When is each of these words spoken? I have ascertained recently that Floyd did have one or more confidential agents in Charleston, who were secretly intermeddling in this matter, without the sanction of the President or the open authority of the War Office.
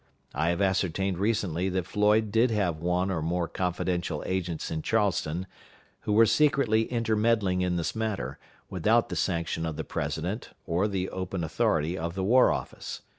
I 0.33 0.49
have 0.49 0.63
ascertained 0.63 1.19
recently 1.19 1.69
that 1.69 1.85
Floyd 1.85 2.31
did 2.31 2.49
have 2.49 2.79
one 2.81 3.11
or 3.11 3.21
more 3.21 3.47
confidential 3.47 4.23
agents 4.25 4.71
in 4.71 4.81
Charleston, 4.81 5.45
who 5.99 6.13
were 6.13 6.25
secretly 6.25 6.91
intermeddling 6.91 7.61
in 7.61 7.75
this 7.75 7.95
matter, 7.95 8.39
without 8.67 9.09
the 9.09 9.15
sanction 9.15 9.63
of 9.63 9.75
the 9.75 9.83
President 9.83 10.49
or 10.65 10.87
the 10.87 11.11
open 11.11 11.43
authority 11.43 11.99
of 11.99 12.15
the 12.15 12.23
War 12.23 12.51
Office. 12.51 13.03